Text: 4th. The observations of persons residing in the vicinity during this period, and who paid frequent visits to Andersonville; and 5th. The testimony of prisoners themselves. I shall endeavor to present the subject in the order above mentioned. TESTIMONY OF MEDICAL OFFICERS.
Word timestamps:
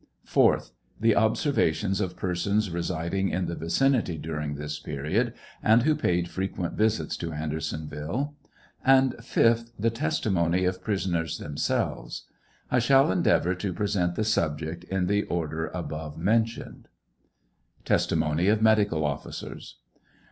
4th. 0.25 0.71
The 0.99 1.15
observations 1.15 2.01
of 2.01 2.17
persons 2.17 2.71
residing 2.71 3.29
in 3.29 3.45
the 3.45 3.53
vicinity 3.53 4.17
during 4.17 4.55
this 4.55 4.79
period, 4.79 5.35
and 5.61 5.83
who 5.83 5.93
paid 5.95 6.27
frequent 6.27 6.73
visits 6.73 7.15
to 7.17 7.31
Andersonville; 7.33 8.33
and 8.83 9.13
5th. 9.17 9.73
The 9.77 9.91
testimony 9.91 10.65
of 10.65 10.83
prisoners 10.83 11.37
themselves. 11.37 12.25
I 12.71 12.79
shall 12.79 13.11
endeavor 13.11 13.53
to 13.53 13.73
present 13.73 14.15
the 14.15 14.23
subject 14.23 14.85
in 14.85 15.05
the 15.05 15.21
order 15.25 15.67
above 15.67 16.17
mentioned. 16.17 16.87
TESTIMONY 17.85 18.47
OF 18.47 18.59
MEDICAL 18.59 19.05
OFFICERS. 19.05 19.75